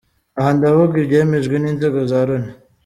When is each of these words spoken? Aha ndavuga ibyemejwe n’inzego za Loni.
Aha 0.39 0.49
ndavuga 0.57 0.95
ibyemejwe 1.01 1.55
n’inzego 1.59 1.99
za 2.09 2.19
Loni. 2.27 2.51